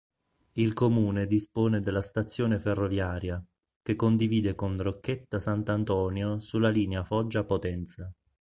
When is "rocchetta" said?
4.81-5.39